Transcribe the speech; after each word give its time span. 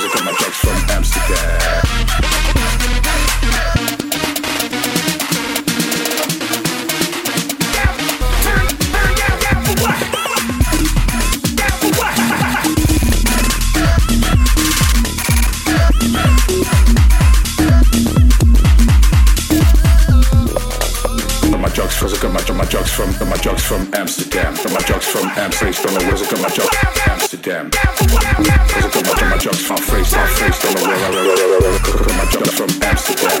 Cause 0.00 0.10
I 0.10 0.14
got 0.14 0.24
my 0.24 0.32
drugs 0.32 0.56
from 0.56 0.90
Amsterdam. 0.96 1.90
drugs 21.80 21.94
from, 21.96 22.08
got 22.20 22.48
my, 22.48 22.54
my 22.54 22.64
drugs 22.64 22.90
from, 22.92 23.28
my 23.28 23.36
drugs 23.36 23.62
from 23.64 23.90
Amsterdam, 23.94 24.54
From 24.54 24.72
my 24.72 24.80
drugs 24.80 25.06
from 25.06 25.26
Amsterdam, 25.30 25.74
got 25.82 25.92
my 25.92 25.98
drugs 26.00 26.28
from 26.28 27.10
Amsterdam 27.12 27.29
them. 27.42 27.70
Cause 27.70 27.86
I 28.84 29.00
my, 29.02 29.36
from 32.50 32.70
Amsterdam. 32.82 33.40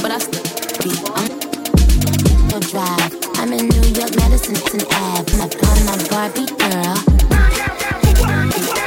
but 0.00 0.10
I 0.10 0.18
still 0.18 0.42
be 0.82 0.90
on 1.12 1.44
drive. 2.70 3.12
I'm 3.36 3.52
in 3.52 3.68
New 3.68 3.88
York, 3.92 4.16
Madison, 4.16 4.56
it's 4.56 4.72
an 4.72 4.80
I'm 4.90 6.00
Barbie 6.08 6.46
girl. 6.56 6.96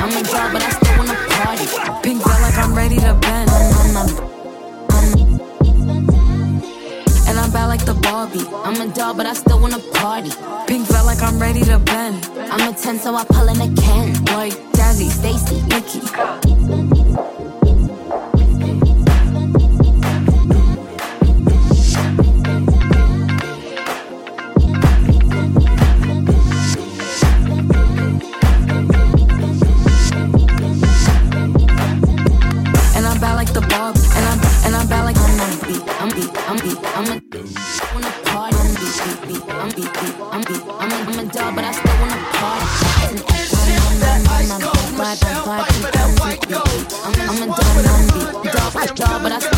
I'm 0.02 0.10
a 0.10 0.22
but 0.52 0.64
I 0.64 0.70
still 0.70 0.98
wanna 0.98 1.14
party. 1.38 1.68
Pink 2.02 2.24
like 2.42 2.58
I'm 2.58 2.74
ready 2.74 2.98
to 2.98 3.14
bend. 3.14 3.50
And 7.28 7.38
I'm 7.38 7.52
bad 7.52 7.68
like 7.68 7.86
the 7.86 7.94
Barbie. 7.94 8.48
I'm 8.66 8.82
a 8.82 8.88
but 9.14 9.26
I 9.28 9.34
still 9.34 9.60
wanna 9.60 9.80
party. 9.94 10.32
Pink 10.68 10.88
felt 10.88 11.06
like 11.06 11.22
I'm 11.22 11.40
ready 11.40 11.62
to 11.66 11.78
bend. 11.80 12.30
I'm 12.52 12.74
a 12.74 12.76
10, 12.76 13.00
so 13.00 13.16
I 13.16 13.24
pull 13.26 13.48
in 13.48 13.62
a 13.62 13.70
can. 13.82 14.14
Like 14.36 14.54
Jazzy, 14.74 15.10
Stacy, 15.12 15.62
Nikki. 15.68 15.97
I'm 40.80 40.92
a, 40.92 40.96
I'm 40.96 41.20
a 41.20 41.26
dog, 41.32 41.56
but 41.56 41.64
I 41.64 41.72
still 41.72 41.98
wanna 42.00 42.18
party. 42.38 42.68
I'm, 43.04 43.18
I'm, 46.58 47.30
I'm 47.30 47.42
a 47.42 47.48
dog, 47.48 47.68
I'm 47.68 47.92
I 48.78 48.86
dog, 48.94 49.24
but 49.24 49.32
I'm 49.32 49.42
a 49.42 49.58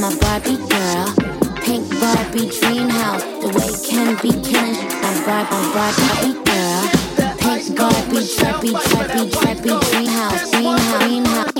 my 0.00 0.14
Barbie 0.20 0.56
girl. 0.68 1.06
Pink 1.62 1.88
Barbie 2.00 2.50
dream 2.50 2.88
house. 2.88 3.22
The 3.22 3.48
way 3.54 3.70
can 3.86 4.14
be 4.22 4.30
killing. 4.46 4.76
I'm 5.02 5.16
Barbie, 5.24 5.66
Barbie 5.74 6.34
girl. 6.44 6.82
Pink 7.40 7.64
Barbie, 7.76 8.26
trappy, 8.36 8.72
trappy, 8.72 9.22
trappy, 9.30 9.72
dream 9.90 10.06
house, 10.06 10.50
dream 10.50 10.78
house, 10.78 11.04
dream 11.04 11.24
house. 11.24 11.55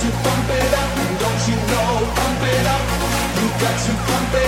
got 0.00 0.08
to 0.08 0.18
pump 0.22 0.50
it 0.50 0.74
up, 0.74 1.20
don't 1.20 1.48
you 1.48 1.56
know? 1.56 2.12
Pump 2.14 2.42
it 2.42 2.66
up. 2.66 2.84
You 3.36 3.48
got 3.60 3.78
to 3.84 3.92
pump 4.06 4.34
it 4.34 4.36
up. 4.36 4.39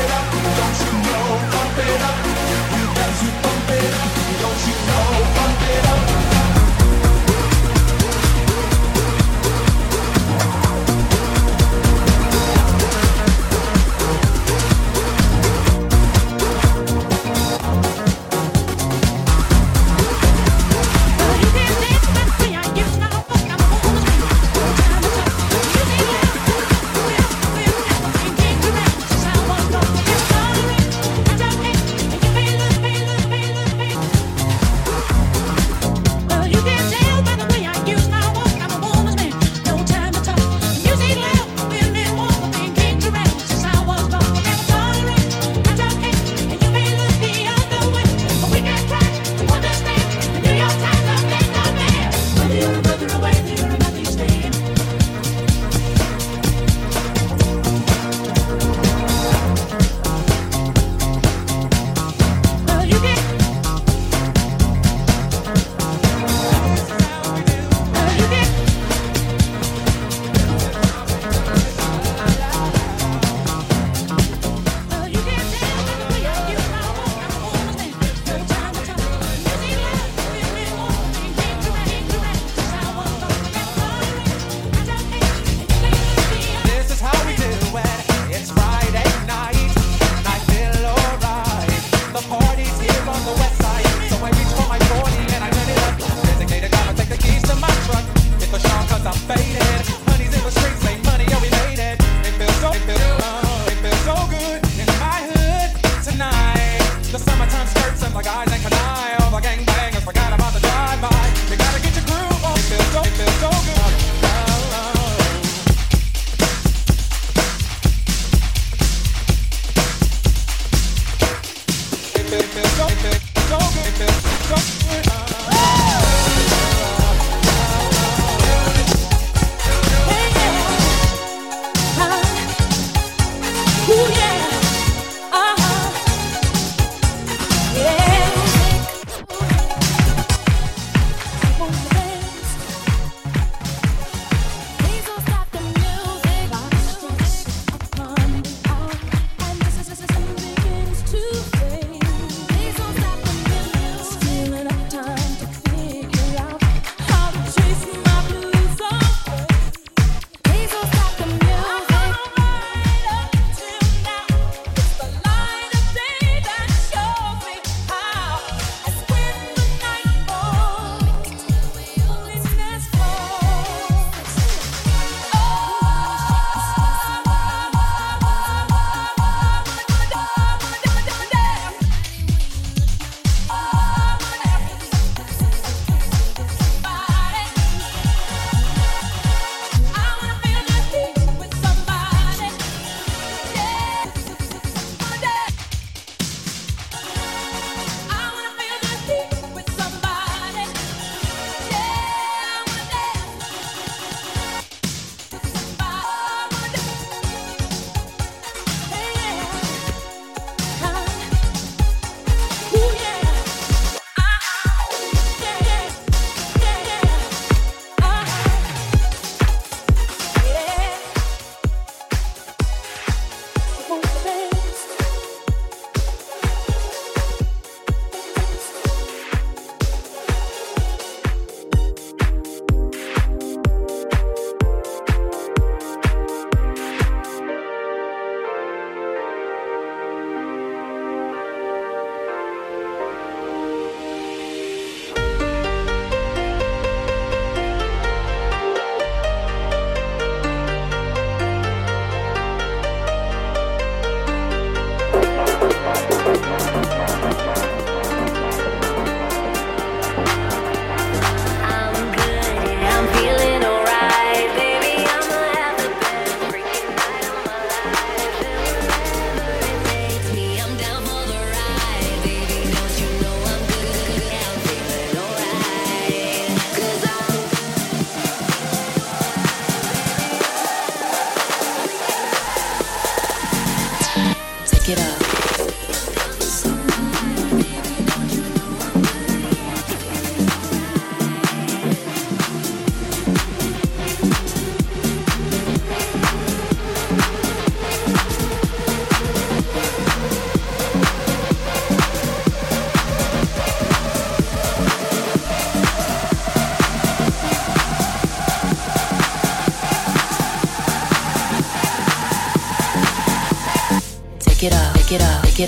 Uh. 124.62 125.11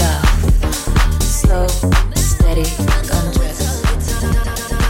Out. 0.02 0.24
Slow, 1.22 1.66
steady, 2.14 2.64
undress. 3.12 3.60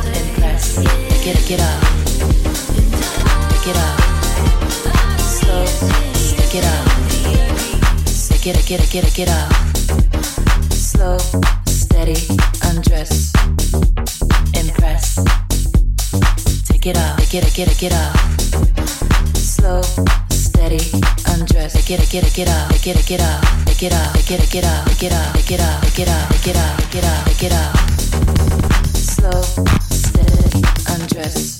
Impress. 0.06 0.78
It, 0.80 1.61
out. 1.61 1.82
Take 3.50 3.68
it 3.68 3.76
out. 3.76 4.00
Slow, 5.20 5.66
it. 6.54 6.64
Take 8.28 8.46
it, 8.46 8.56
take 8.56 8.94
it, 8.94 9.04
take 9.04 9.18
it, 9.18 9.28
out. 9.28 9.52
Slow, 10.73 11.18
steady, 11.66 12.16
undress. 12.64 13.32
Impress. 14.54 15.16
Take 16.68 16.87
it 16.87 16.96
take 17.20 17.34
it, 17.34 17.68
it, 17.82 17.92
out. 17.92 18.16
Slow, 19.37 19.82
steady, 20.30 20.80
undress. 21.28 21.75
It, 21.75 22.00
it, 22.14 22.23
take 22.23 22.38
it 22.38 22.49
it 23.11 23.63
take 23.75 23.90
it 23.90 23.93
out, 23.93 24.14
take 24.14 24.54
it 24.54 24.64
out, 24.64 24.87
take 24.87 25.02
it 25.02 25.12
out, 25.12 25.35
take 25.35 25.50
it 25.50 25.61
out, 25.61 25.83
take 26.31 26.49
it 26.49 27.04
out, 27.04 27.26
take 27.26 27.43
it 27.43 27.52
out. 27.52 27.76
Slow, 28.95 29.43
steady, 29.90 30.62
undress. 30.90 31.57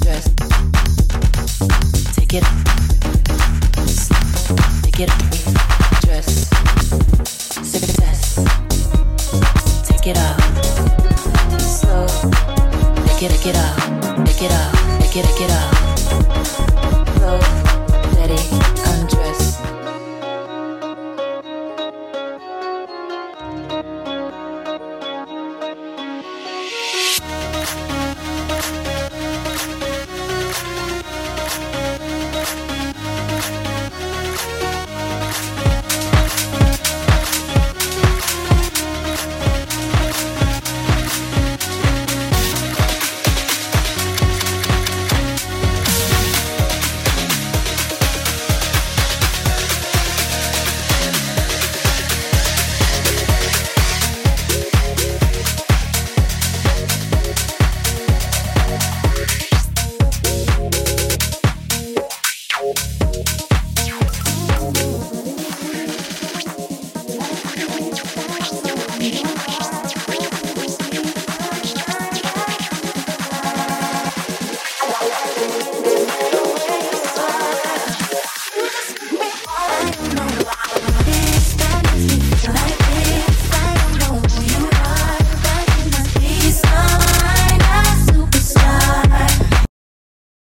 Dress. 0.00 0.24
Take 2.16 2.34
it. 2.34 2.44
Take 4.82 5.00
it. 5.00 5.10
Dress. 6.00 6.48
Success. 7.62 8.36
Take 9.86 10.06
it 10.06 10.16
out. 10.16 10.40
Slow. 11.60 12.06
Take 13.06 13.22
it, 13.22 13.46
it 13.46 13.56
out. 13.56 14.26
Take 14.26 14.42
it 14.42 14.50
out. 14.50 14.72
Take 15.00 15.16
it, 15.16 15.40
it 15.40 15.50
out. 15.50 15.74
Slow. 17.18 17.40
Steady. 18.12 18.65